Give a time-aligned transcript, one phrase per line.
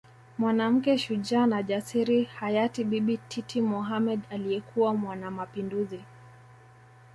[0.37, 5.99] Mwanamke shujaa na jasiri hayati Bibi Titi Mohamed aliyekuwa mwanamapinduzi